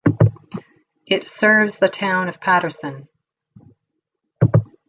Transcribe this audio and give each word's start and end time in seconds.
It 1.05 1.27
serves 1.27 1.77
the 1.77 1.87
town 1.87 2.27
of 2.27 2.41
Paterson. 2.41 3.07